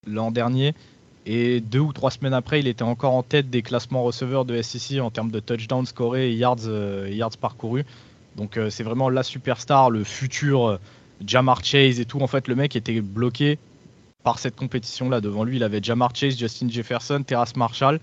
[0.06, 0.74] l'an dernier.
[1.26, 4.60] Et deux ou trois semaines après, il était encore en tête des classements receveurs de
[4.60, 7.84] SEC en termes de touchdowns scorés et yards, euh, yards parcourus.
[8.36, 10.78] Donc euh, c'est vraiment la superstar, le futur euh,
[11.24, 12.20] Jamar Chase et tout.
[12.20, 13.58] En fait, le mec était bloqué
[14.22, 15.22] par cette compétition-là.
[15.22, 18.00] Devant lui, il avait Jamar Chase, Justin Jefferson, Terrace Marshall.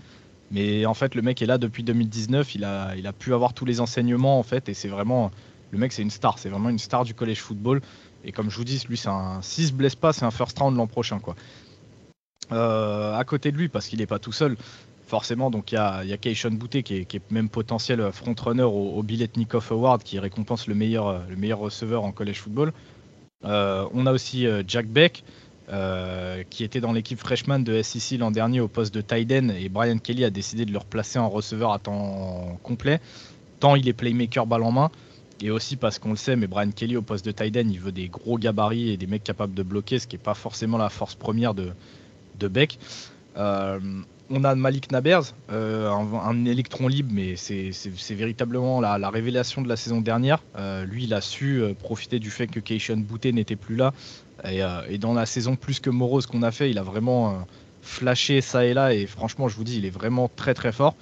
[0.50, 2.56] Mais en fait, le mec est là depuis 2019.
[2.56, 4.68] Il a, il a pu avoir tous les enseignements en fait.
[4.68, 5.32] Et c'est vraiment,
[5.70, 6.40] le mec, c'est une star.
[6.40, 7.82] C'est vraiment une star du college football.
[8.24, 10.58] Et comme je vous dis, lui, c'est un, s'il se blesse pas, c'est un first
[10.58, 11.36] round l'an prochain, quoi.
[12.52, 14.58] Euh, à côté de lui, parce qu'il n'est pas tout seul,
[15.08, 18.94] forcément, donc il y a, y a Keishon Boutte qui est, même potentiel frontrunner au,
[18.96, 22.74] au Biletnikov Award qui récompense le meilleur, le meilleur receveur en college football.
[23.44, 25.24] Euh, on a aussi euh, Jack Beck
[26.50, 30.00] qui était dans l'équipe freshman de SEC l'an dernier au poste de Tyden et Brian
[30.00, 33.00] Kelly a décidé de le replacer en receveur à temps complet,
[33.62, 34.92] tant il est playmaker balle en main.
[35.42, 37.94] Et aussi parce qu'on le sait, mais Brian Kelly au poste de Tyden, il veut
[37.94, 40.90] des gros gabarits et des mecs capables de bloquer, ce qui n'est pas forcément la
[40.90, 41.72] force première de,
[42.42, 42.68] de.
[43.38, 43.80] Euh,
[44.30, 47.72] on a Malik Nabers, euh, un, électron libre, mais c'est
[48.12, 50.42] véritablement la, révélation de la saison dernière.
[50.58, 53.94] Euh, lui, il a su profiter du fait que Keishon Boutte n'était plus là.
[54.50, 57.46] Et, dans la saison plus que morose qu'on a fait, il a vraiment
[57.82, 58.94] flashé ça et là.
[58.94, 60.96] Et franchement, je vous dis, il est vraiment très très fort.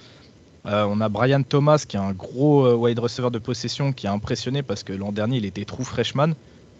[0.64, 4.64] on a Brian Thomas, qui est un gros wide receiver de possession, qui a impressionné
[4.64, 6.32] parce que l'an dernier, il était true freshman.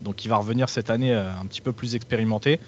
[0.03, 2.59] Donc il va revenir cette année un petit peu plus expérimenté.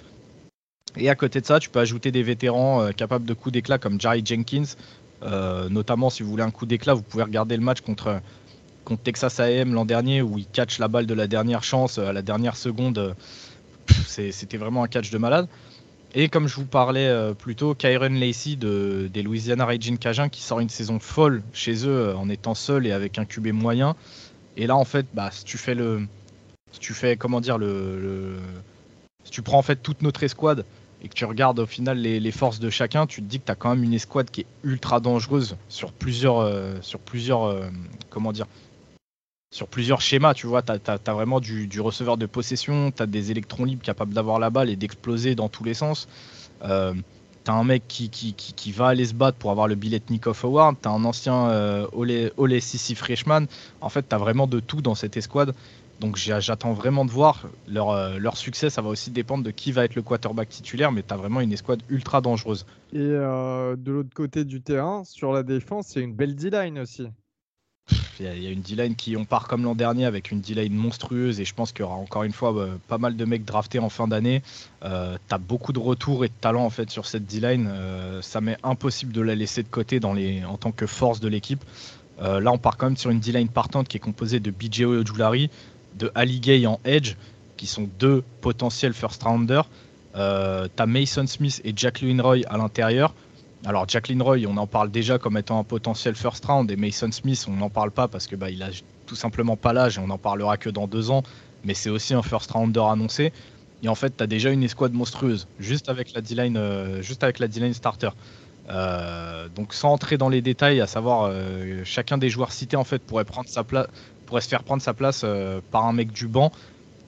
[0.97, 3.79] Et à côté de ça, tu peux ajouter des vétérans euh, capables de coups d'éclat
[3.79, 4.77] comme Jerry Jenkins.
[5.23, 8.21] Euh, notamment, si vous voulez un coup d'éclat, vous pouvez regarder le match contre,
[8.85, 12.09] contre Texas AM l'an dernier où il catch la balle de la dernière chance euh,
[12.09, 13.15] à la dernière seconde.
[14.07, 15.49] C'était vraiment un catch de malade.
[16.15, 20.43] Et comme je vous parlais plus tôt, Kyron Lacey de, des Louisiana Raging Cajun qui
[20.43, 23.97] sort une saison folle chez eux en étant seul et avec un QB moyen.
[24.59, 26.07] Et là, en fait, bah, si tu fais le.
[26.71, 28.37] Si tu fais, comment dire, le, le
[29.25, 30.65] si tu prends en fait toute notre escouade
[31.03, 33.53] et que tu regardes au final les, forces de chacun, tu te dis que tu
[33.53, 37.69] as quand même une escouade qui est ultra dangereuse sur plusieurs, euh, sur plusieurs euh,
[38.09, 38.47] comment dire,
[39.53, 40.33] sur plusieurs schémas.
[40.33, 44.15] Tu vois, tu as, vraiment du, receveur de possession, tu as des électrons libres capables
[44.15, 46.09] d'avoir la balle et d'exploser dans tous les sens.
[46.63, 46.95] Euh,
[47.45, 50.77] tu as un mec qui, va aller se battre pour avoir le billet Nikov Award.
[50.81, 53.47] Tu as un ancien Ole, Sissi Freshman.
[53.81, 55.53] En fait, tu as vraiment de tout dans cette escouade.
[56.03, 57.47] Donc j'attends vraiment de voir.
[57.69, 61.05] Euh, leur, succès, ça va aussi dépendre de qui va être le quarterback titulaire, mais
[61.05, 62.67] tu as vraiment une escouade ultra dangereuse.
[62.93, 66.35] Et euh, de l'autre côté du terrain, sur la défense, il y a une belle
[66.35, 67.07] D-line aussi.
[68.19, 71.41] Il y, a une D-line qui, on part comme l'an dernier avec une D-line monstrueuse
[71.41, 73.79] et je pense qu'il y aura encore une fois euh, pas mal de mecs draftés
[73.79, 74.43] en fin d'année.
[74.83, 77.71] tu as beaucoup de retours et de talent en fait sur cette D-line.
[78.23, 81.29] ça m'est impossible de la laisser de côté dans les, en tant que force de
[81.29, 81.65] l'équipe.
[82.21, 85.51] là, on part quand même sur une D-line partante qui est composée de BJ Ojulari,
[85.99, 87.15] de Ali Gay en edge,
[87.57, 89.69] qui sont deux potentiels first rounders.
[90.17, 93.15] Euh, T'as Mason Smith et Jacqueline Roy à l'intérieur.
[93.65, 97.13] Alors Jacqueline Roy, on en parle déjà comme étant un potentiel first round, et Mason
[97.13, 98.71] Smith, on n'en parle pas parce que bah, il a
[99.07, 101.23] tout simplement pas l'âge et on n'en parlera que dans deux ans.
[101.65, 103.33] Mais c'est aussi un first rounder annoncé.
[103.85, 107.23] Et en fait, tu as déjà une escouade monstrueuse, juste avec la D-line, euh, juste
[107.23, 108.11] avec la starter.
[108.71, 112.85] Euh, donc sans entrer dans les détails, à savoir euh, chacun des joueurs cités en
[112.85, 113.89] fait pourrait prendre sa place,
[114.33, 116.53] pourrait se faire prendre sa place euh, par un mec du banc.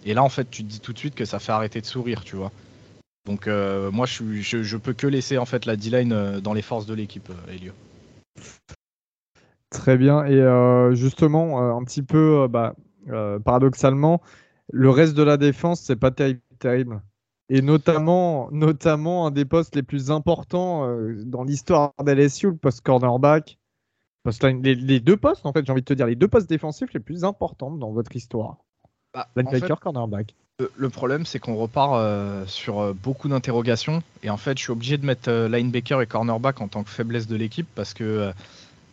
[0.05, 1.87] Et là, en fait, tu te dis tout de suite que ça fait arrêter de
[1.87, 2.53] sourire, tu vois.
[3.25, 6.85] Donc moi, je, je, je, peux que laisser en fait la D-line dans les forces
[6.85, 7.73] de l'équipe, Elio.
[9.71, 10.27] Très bien.
[10.27, 12.75] Et justement, un petit peu, bah,
[13.43, 14.21] paradoxalement,
[14.71, 17.01] le reste de la défense, c'est pas terrible.
[17.49, 20.87] Et notamment, notamment un des postes les plus importants
[21.25, 23.59] dans l'histoire d'LSU, le poste cornerback.
[24.43, 26.93] Les, les, deux postes, en fait, j'ai envie de te dire, les deux postes défensifs
[26.93, 28.59] les plus importants dans votre histoire.
[29.13, 30.35] Bah, Linebacker, cornerback.
[30.77, 34.03] Le, problème, c'est qu'on repart euh, sur euh, beaucoup d'interrogations.
[34.23, 36.91] Et en fait, je suis obligé de mettre euh, linebacker et cornerback en tant que
[36.91, 38.33] faiblesse de l'équipe parce que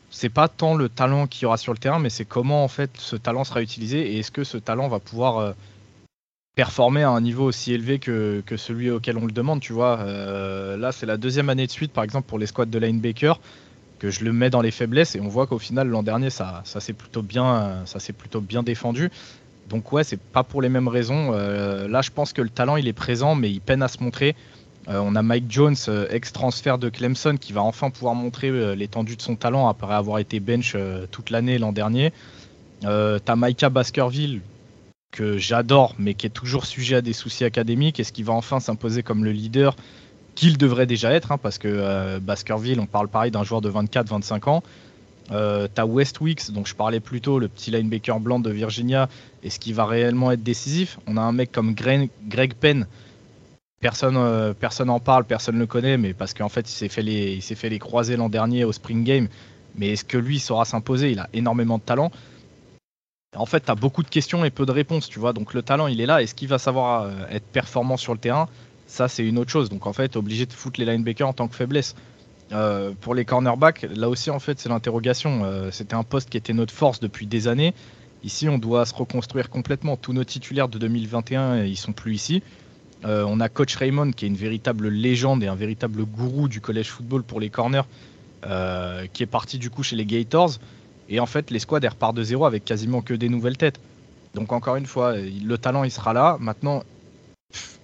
[0.09, 2.67] c'est pas tant le talent qu'il y aura sur le terrain, mais c'est comment en
[2.67, 5.53] fait ce talent sera utilisé et est-ce que ce talent va pouvoir
[6.55, 9.61] performer à un niveau aussi élevé que, que, celui auquel on le demande.
[9.61, 12.79] Tu vois, là, c'est la deuxième année de suite, par exemple, pour les squads de
[12.79, 13.39] linebacker
[14.01, 16.61] que je le mets dans les faiblesses et on voit qu'au final l'an dernier ça,
[16.65, 19.11] ça s'est plutôt bien ça plutôt bien défendu
[19.71, 21.31] donc ouais, c'est pas pour les mêmes raisons.
[21.33, 24.03] Euh, là, je pense que le talent, il est présent, mais il peine à se
[24.03, 24.35] montrer.
[24.89, 29.15] Euh, on a Mike Jones, euh, ex-transfert de Clemson, qui va enfin pouvoir montrer l'étendue
[29.15, 30.75] de son talent après avoir été bench
[31.11, 32.11] toute l'année l'an dernier.
[32.81, 34.41] T'as Micah Baskerville,
[35.11, 37.99] que j'adore, mais qui est toujours sujet à des soucis académiques.
[37.99, 39.75] Est-ce qu'il va enfin s'imposer comme le leader
[40.35, 44.49] qu'il devrait déjà être hein, Parce que Baskerville, on parle pareil d'un joueur de 24-25
[44.49, 44.63] ans.
[45.31, 49.07] Euh, T'as Westwicks, dont je parlais plus tôt, le petit linebacker blanc de Virginia.
[49.43, 50.99] Est-ce qu'il va réellement être décisif?
[51.07, 52.85] On a un mec comme Greg, Penn.
[53.79, 57.01] Personne, euh, personne parle, personne ne le connaît, mais parce qu'en fait, il s'est fait
[57.01, 59.27] les, il fait les croiser l'an dernier au Spring Game.
[59.75, 61.11] Mais est-ce que lui saura s'imposer?
[61.11, 62.11] Il a énormément de talent.
[63.35, 65.31] En fait, tu as beaucoup de questions et peu de réponses, tu vois.
[65.31, 66.21] Donc le talent, il est là.
[66.21, 68.49] Est-ce qu'il va savoir euh, être performant sur le terrain?
[68.91, 69.69] Ça, c'est une autre chose.
[69.69, 71.95] Donc en fait, obligé de foutre les linebackers en tant que faiblesse.
[72.51, 75.45] Euh, pour les cornerbacks, là aussi en fait c'est l'interrogation.
[75.45, 77.73] Euh, c'était un poste qui était notre force depuis des années.
[78.25, 79.95] Ici on doit se reconstruire complètement.
[79.95, 82.43] Tous nos titulaires de 2021 ils sont plus ici.
[83.05, 86.59] Euh, on a coach Raymond qui est une véritable légende et un véritable gourou du
[86.59, 87.87] collège football pour les corners,
[89.13, 90.57] qui est parti du coup chez les Gators.
[91.07, 93.79] Et en fait les squads elles repartent de zéro avec quasiment que des nouvelles têtes.
[94.35, 96.35] Donc encore une fois, le talent il sera là.
[96.41, 96.83] Maintenant,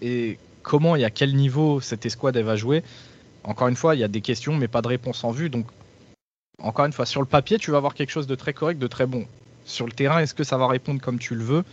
[0.01, 0.37] et
[0.67, 2.84] comment et à quel niveau cette escouade va jouer
[3.47, 5.49] encore une fois, il y a des questions, mais pas de réponse en vue.
[5.49, 5.67] Donc,
[6.62, 8.88] encore une fois, sur le papier, tu vas avoir quelque chose de très correct, de
[8.88, 9.25] très bon.
[9.63, 11.63] Sur le terrain, est-ce que ça va répondre comme tu le veux?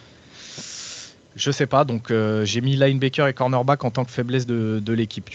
[1.34, 1.84] Je sais pas.
[1.84, 5.28] Donc, euh, j'ai mis linebacker et cornerback en tant que faiblesse de, l'équipe.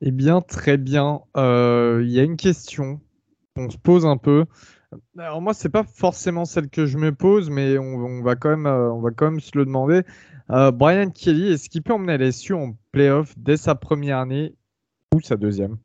[0.00, 1.20] Eh bien, très bien.
[1.36, 2.98] Euh, il y a une question
[3.54, 4.46] qu'on se pose un peu.
[5.18, 8.66] Alors moi, c'est pas forcément celle que je me pose, mais on, va quand même,
[8.66, 10.02] euh, on va quand même se le demander.
[10.50, 14.54] Euh, Brian Kelly, est-ce qu'il peut emmener LSU en playoff dès sa première année
[15.14, 15.76] ou sa deuxième?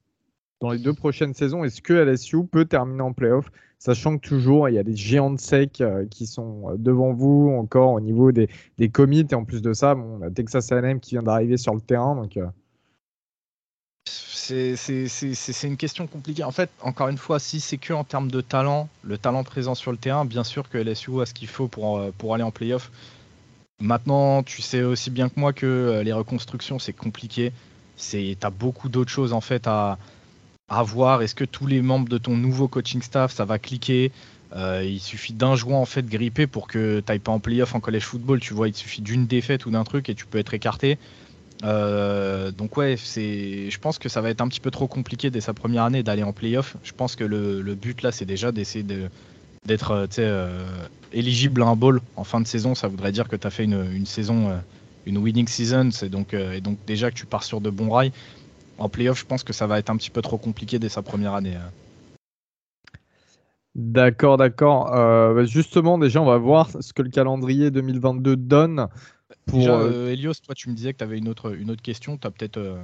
[0.59, 4.69] Dans les deux prochaines saisons, est-ce que LSU peut terminer en playoff Sachant que toujours,
[4.69, 8.31] il y a des géants de sec euh, qui sont devant vous encore au niveau
[8.31, 8.47] des,
[8.77, 9.25] des commits.
[9.31, 12.15] Et en plus de ça, on a Texas A&M qui vient d'arriver sur le terrain.
[12.15, 12.37] Donc,
[14.05, 16.43] c'est une question compliquée.
[16.43, 19.75] En fait, encore une fois, si c'est que en termes de talent, le talent présent
[19.75, 22.51] sur le terrain, bien sûr que LSU a ce qu'il faut pour, pour aller en
[22.51, 22.91] playoff.
[23.81, 27.51] Maintenant, tu sais aussi bien que moi que euh, les reconstructions, c'est compliqué.
[27.97, 29.97] Tu as beaucoup d'autres choses en fait à,
[30.69, 31.21] voir.
[31.21, 34.11] Est-ce que tous les membres de ton nouveau coaching staff, ça va cliquer?
[34.55, 37.79] Euh, Il suffit d'un joueur en fait grippé pour que tu pas en playoff en
[37.79, 38.39] college football.
[38.39, 40.97] Tu vois, il suffit d'une défaite ou d'un truc et tu peux être écarté.
[41.63, 45.29] Euh, donc ouais, c'est, je pense que ça va être un petit peu trop compliqué
[45.29, 46.77] dès sa première année d'aller en playoff.
[46.83, 49.09] Je pense que le, but là, c'est déjà d'essayer de,
[49.65, 53.35] d'être euh, euh, éligible à un bowl en fin de saison, ça voudrait dire que
[53.35, 54.59] tu as fait une, saison,
[55.05, 58.11] une winning season, c'est donc, et donc déjà que tu pars sur de bons rails.
[58.77, 61.01] En playoff, je pense que ça va être un petit peu trop compliqué dès sa
[61.03, 61.55] première année.
[61.55, 61.69] Hein.
[63.75, 64.89] D'accord, d'accord.
[64.91, 68.87] Bah, justement, déjà, on va voir ce que le calendrier 2022 donne.
[69.45, 72.17] Pour, déjà, Elios, toi, tu me disais que tu avais une autre, une autre question.
[72.17, 72.77] Tu as peut-être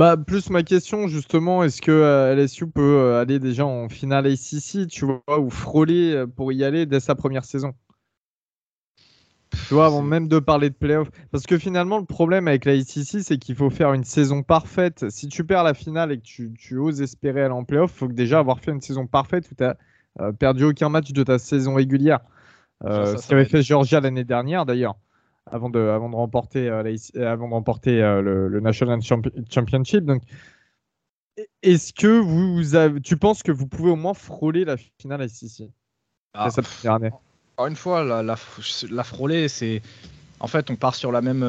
[0.00, 4.26] bah, plus ma question, justement, est-ce que euh, LSU peut euh, aller déjà en finale
[4.26, 7.74] ACC, tu vois, ou frôler euh, pour y aller dès sa première saison?
[9.68, 11.10] Tu vois, avant même de parler de playoff.
[11.32, 15.10] Parce que finalement, le problème avec la ACC, c'est qu'il faut faire une saison parfaite.
[15.10, 18.08] Si tu perds la finale et que tu, oses espérer aller en playoff, il faut
[18.08, 21.38] que déjà avoir fait une saison parfaite où tu n'as perdu aucun match de ta
[21.38, 22.20] saison régulière.
[22.82, 24.96] ce qu'avait fait Georgia l'année dernière, d'ailleurs
[25.46, 26.82] avant de, avant de remporter, euh,
[27.16, 30.04] euh, avant de remporter euh, le, National Championship.
[30.04, 30.22] Donc,
[31.62, 35.70] est-ce que vous avez, tu penses que vous pouvez au moins frôler la finale ici
[36.34, 38.36] ah, Encore une fois, la, la,
[38.90, 39.82] la frôler, c'est
[40.38, 41.44] en fait, on part sur la même,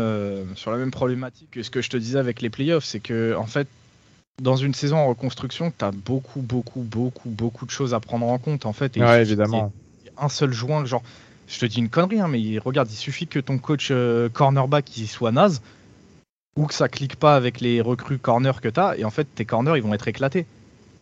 [0.55, 2.83] sur la même problématique que ce que je te disais avec les playoffs.
[2.83, 3.67] C'est que, en fait,
[4.41, 8.27] dans une saison en reconstruction, tu as beaucoup, beaucoup, beaucoup, beaucoup de choses à prendre
[8.27, 8.65] en compte.
[8.65, 9.71] En fait, et ouais, évidemment.
[10.17, 11.03] Un seul joint, genre,
[11.51, 14.89] je te dis une connerie, hein, mais regarde, il suffit que ton coach euh, cornerback
[15.07, 15.61] soit naze.
[16.57, 19.25] ou que ça clique pas avec les recrues corner que tu as, et en fait
[19.35, 20.45] tes corners ils vont être éclatés.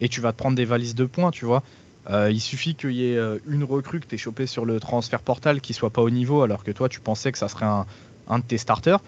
[0.01, 1.63] Et tu vas te prendre des valises de points, tu vois.
[2.09, 5.21] Euh, il suffit qu'il y ait euh, une recrue que tu chopé sur le transfert
[5.21, 8.39] portal qui soit pas au niveau alors que toi tu pensais que ça serait un,
[8.39, 8.99] de tes starters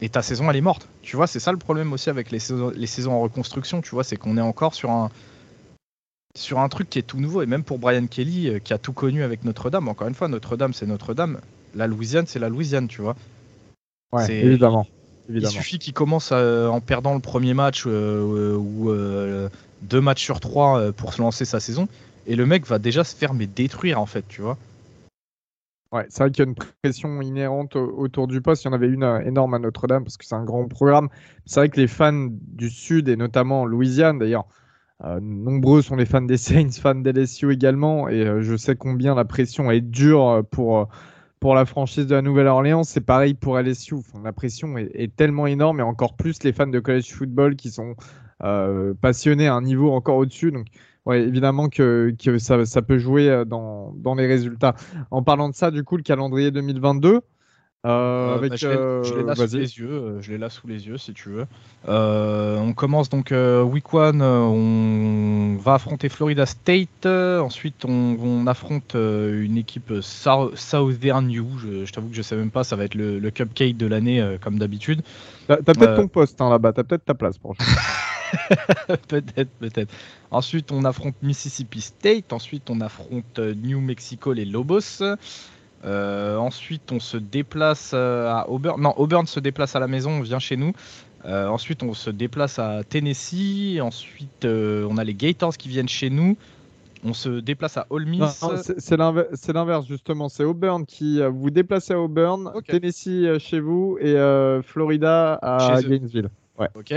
[0.00, 0.88] et ta saison elle est morte.
[1.02, 4.16] Tu vois, c'est ça le problème aussi avec les saisons en reconstruction, tu vois, c'est
[4.16, 5.10] qu'on est encore sur un,
[6.38, 8.78] sur un truc qui est tout nouveau et même pour Brian Kelly euh, qui a
[8.78, 11.40] tout connu avec Notre-Dame, encore une fois, Notre-Dame c'est Notre-Dame,
[11.74, 13.16] la Louisiane c'est la Louisiane, tu vois.
[14.12, 14.86] Ouais, évidemment.
[15.28, 18.90] Il suffit qu'il commence en perdant le premier match ou
[19.82, 21.86] deux matchs sur trois pour se lancer sa saison
[22.26, 24.56] et le mec va déjà se faire mais détruire en fait, tu vois.
[25.90, 28.64] Ouais, c'est vrai qu'il y a une pression inhérente autour du poste.
[28.64, 31.08] Il y en avait une euh, énorme à Notre-Dame parce que c'est un grand programme.
[31.46, 34.44] C'est vrai que les fans du Sud et notamment Louisiane, d'ailleurs,
[35.04, 38.08] euh, nombreux sont les fans des Saints, fans des LSU également.
[38.08, 40.88] Et euh, je sais combien la pression est dure pour,
[41.40, 42.84] pour la franchise de la Nouvelle-Orléans.
[42.84, 43.96] C'est pareil pour LSU.
[44.24, 47.94] la pression est, tellement énorme et encore plus les fans de college football qui sont
[49.00, 50.52] passionnés à un niveau encore au-dessus.
[50.52, 50.66] Donc,
[51.08, 54.74] ouais, évidemment que, ça, peut jouer euh, dans, les résultats.
[55.10, 57.20] En parlant de ça, du coup, le calendrier 2022.
[57.88, 60.86] Euh, euh, avec, bah, je l'ai là sous les yeux, je l'ai là sous les
[60.86, 61.46] yeux si tu veux.
[61.86, 69.92] on commence donc week one, on va affronter Florida State, ensuite on, affronte une équipe
[70.00, 71.44] Southern U,
[71.84, 74.58] je, t'avoue que je sais même pas, ça va être le, cupcake de l'année comme
[74.58, 75.02] d'habitude.
[75.46, 77.56] T'as, peut-être ton poste hein, là-bas, t'as peut-être ta place pour
[79.08, 79.92] peut-être, peut-être.
[80.30, 82.32] Ensuite, on affronte Mississippi State.
[82.32, 85.02] Ensuite, on affronte euh, New Mexico, les Lobos.
[85.84, 88.80] Euh, ensuite, on se déplace euh, à Auburn.
[88.80, 90.72] Non, Auburn se déplace à la maison, on vient chez nous.
[91.24, 93.80] ensuite, on se déplace à Tennessee.
[93.80, 96.36] Ensuite, on a les Gators qui viennent chez nous.
[97.04, 98.44] On se déplace à Ole Miss.
[98.78, 100.28] C'est l'inverse, justement.
[100.28, 104.16] C'est Auburn qui vous déplacez à Auburn, Tennessee chez vous et
[104.62, 106.30] Florida à Gainesville.
[106.74, 106.94] Ok.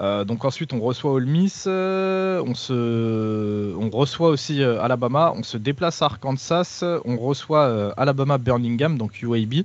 [0.00, 3.74] Euh, donc ensuite, on reçoit Ole Miss, euh, on, se...
[3.76, 9.22] on reçoit aussi euh, Alabama, on se déplace à Arkansas, on reçoit Alabama Birmingham, donc
[9.22, 9.64] UAB.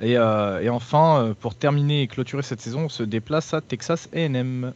[0.00, 4.72] Et, et enfin, pour terminer et clôturer cette saison, on se déplace à Texas AM.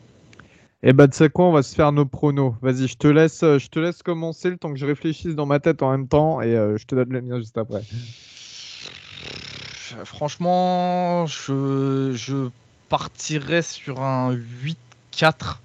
[0.80, 2.54] Et eh bah, ben, tu sais quoi, on va se faire nos pronos.
[2.62, 5.58] Vas-y, je te laisse, je te laisse commencer le temps que je réfléchisse dans ma
[5.58, 7.82] tête en même temps et je te donne le mien juste après.
[10.04, 12.48] Franchement, je, je
[12.88, 14.34] partirais sur un
[15.14, 15.58] 8-4.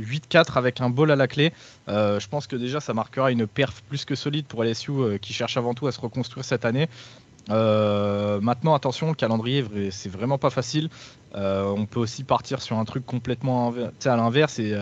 [0.00, 1.52] 8-4 avec un ball à la clé.
[1.88, 5.18] Euh, je pense que déjà ça marquera une perf plus que solide pour LSU euh,
[5.18, 6.88] qui cherche avant tout à se reconstruire cette année.
[7.48, 10.90] Euh, maintenant, attention, le calendrier, c'est vraiment pas facile.
[11.34, 13.72] on peut aussi partir sur un truc complètement
[14.04, 14.58] à l'inverse.
[14.58, 14.74] Et,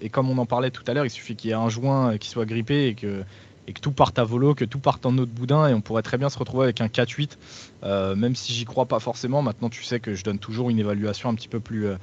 [0.00, 2.16] et, comme on en parlait tout à l'heure, il suffit qu'il y ait un joint
[2.16, 3.24] qui soit grippé et que
[3.68, 6.02] et que tout parte à volo, que tout parte en autre boudin et on pourrait
[6.02, 7.36] très bien se retrouver avec un 4-8,
[7.84, 9.42] euh, même si j'y crois pas forcément.
[9.42, 11.96] Maintenant, tu sais que je donne toujours une évaluation un petit peu plus, euh,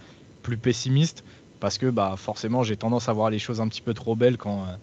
[0.43, 1.25] plus pessimiste
[1.59, 4.37] parce que bah, forcément, j'ai tendance à voir les choses un petit peu trop belles
[4.37, 4.75] quand, euh,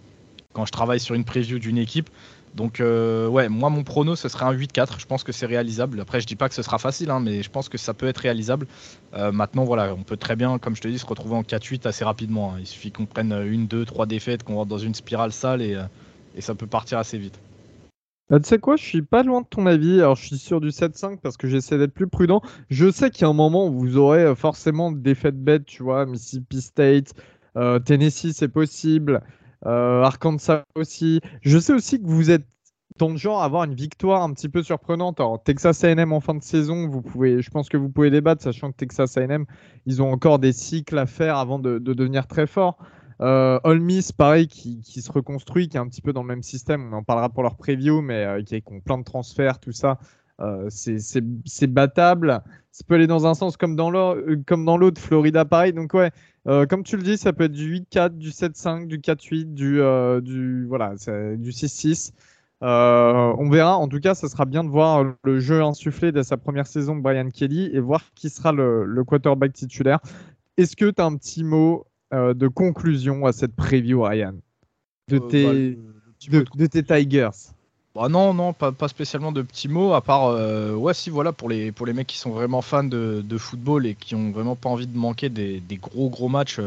[0.54, 2.10] quand je travaille sur une preview d'une équipe.
[2.56, 5.00] Donc, ouais, moi, mon prono, ce serait un 8-4.
[5.00, 5.98] Je pense que c'est réalisable.
[6.02, 8.06] Après, je dis pas que ce sera facile, hein, mais je pense que ça peut
[8.06, 8.66] être réalisable.
[9.14, 12.04] maintenant, voilà, on peut très bien, comme je te dis, se retrouver en 4-8 assez
[12.04, 12.52] rapidement.
[12.52, 12.58] Hein.
[12.60, 15.78] Il suffit qu'on prenne une, deux, trois défaites, qu'on rentre dans une spirale sale et
[16.36, 17.38] et ça peut partir assez vite.
[18.32, 20.00] Bah, tu sais quoi, je suis pas loin de ton avis.
[20.00, 22.40] Alors, je suis sur du 7-5 parce que j'essaie d'être plus prudent.
[22.70, 25.66] Je sais qu'il y a un moment où vous aurez euh, forcément des fêtes bêtes,
[25.66, 27.12] tu vois, Mississippi State,
[27.58, 29.22] euh, Tennessee, c'est possible,
[29.66, 31.20] euh, Arkansas aussi.
[31.42, 32.46] Je sais aussi que vous êtes
[32.98, 35.20] dans genre à avoir une victoire un petit peu surprenante.
[35.20, 38.42] Alors, Texas A&M en fin de saison, vous pouvez, je pense que vous pouvez débattre,
[38.42, 39.44] sachant que Texas A&M,
[39.84, 42.78] ils ont encore des cycles à faire avant de, de devenir très forts.
[43.22, 46.92] Euh, Miss, pareil, qui, se reconstruit, qui est un petit peu dans le même système.
[46.92, 49.98] On en parlera pour leur preview, mais euh, qui, ont plein de transferts, tout ça.
[50.40, 52.42] Euh, c'est battable.
[52.72, 55.00] Ça peut aller dans un sens comme dans euh, l'autre.
[55.00, 55.72] Florida, pareil.
[55.72, 56.10] Donc, ouais,
[56.44, 59.80] comme tu le dis, ça peut être du 8-4, du 7-5, du 4-8, du,
[60.22, 60.94] du, voilà,
[61.36, 62.12] du 6-6.
[62.60, 63.76] on verra.
[63.76, 66.96] En tout cas, ça sera bien de voir le jeu insufflé de sa première saison
[66.96, 70.00] de Brian Kelly et voir qui sera le, le quarterback titulaire.
[70.56, 74.34] Est-ce que tu as un petit mot euh, de conclusion à cette preview, Ryan.
[75.08, 75.78] De, euh, tes,
[76.30, 77.30] bah, de, tes Tigers.
[77.94, 81.32] Bah non, non, pas, pas, spécialement de petits mots, à part, euh, ouais, si, voilà,
[81.32, 84.30] pour les, pour les mecs qui sont vraiment fans de, de football et qui ont
[84.30, 86.58] vraiment pas envie de manquer des, des gros, gros matchs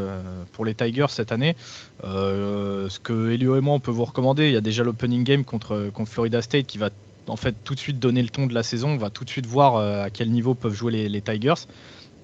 [0.52, 1.56] pour les Tigers cette année,
[2.02, 5.44] ce que Elio et moi, on peut vous recommander, il y a déjà l'opening game
[5.44, 6.90] contre, contre Florida State qui va
[7.26, 9.30] en fait tout de suite donner le ton de la saison, on va tout de
[9.30, 11.66] suite voir à quel niveau peuvent jouer les, les Tigers.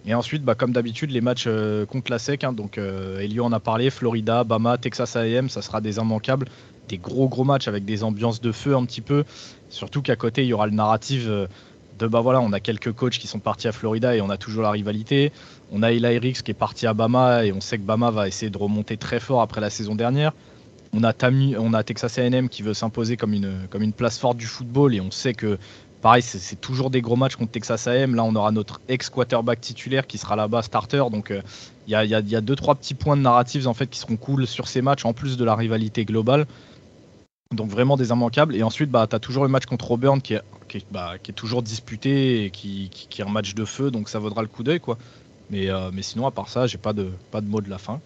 [0.06, 2.44] Et ensuite, bah, comme d'habitude, les matchs euh, contre la SEC.
[2.44, 6.48] Hein, donc, euh, Elio en a parlé Florida, Bama, Texas AM, ça sera des immanquables.
[6.88, 9.24] Des gros, gros matchs avec des ambiances de feu un petit peu.
[9.68, 11.48] Surtout qu'à côté, il y aura le narratif de
[12.08, 14.62] bah voilà, on a quelques coachs qui sont partis à Florida et on a toujours
[14.62, 15.32] la rivalité.
[15.70, 18.28] On a Eli Ricks qui est parti à Bama et on sait que Bama va
[18.28, 20.32] essayer de remonter très fort après la saison dernière.
[20.94, 21.14] On a,
[21.58, 24.94] on a Texas A&M qui veut s'imposer comme une, comme une place forte du football
[24.94, 25.58] et on sait que
[26.02, 28.14] pareil, c'est toujours des gros matchs contre Texas A&M.
[28.14, 31.04] Là, on aura notre ex-quarterback titulaire qui sera là-bas starter.
[31.10, 31.40] Donc, euh,
[31.86, 34.16] il y, a, y, a, deux, trois petits points de narratifs en fait qui seront
[34.16, 36.46] cool sur ces matchs en plus de la rivalité globale.
[37.52, 38.56] Donc vraiment des immanquables.
[38.56, 40.42] Et ensuite, bah, tu as toujours le match contre Auburn qui est,
[40.90, 44.62] bah, toujours disputé et qui, est un match de feu, donc ça vaudra le coup
[44.62, 44.80] d'œil.
[45.70, 48.00] euh, mais sinon, à part ça, j'ai pas de, pas de mot de la fin.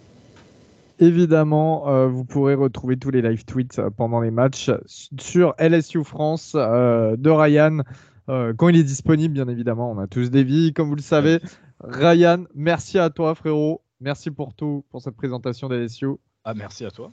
[0.99, 6.05] Évidemment, euh, vous pourrez retrouver tous les live tweets euh, pendant les matchs sur LSU
[6.05, 7.83] France de Ryan.
[8.27, 11.41] quand il est disponible, bien évidemment, on a tous des vies, comme vous le savez.
[11.81, 13.83] Ryan, merci à toi, frérot.
[14.01, 16.09] Merci pour tout, pour cette présentation d'LSU.
[16.45, 17.13] Ah, merci à toi.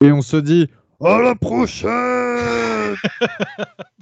[0.00, 0.68] Et on se dit
[1.02, 2.94] à la prochaine